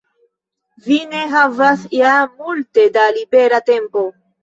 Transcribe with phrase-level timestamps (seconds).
[0.85, 4.09] Vi ne havas ja multe da libera tempo.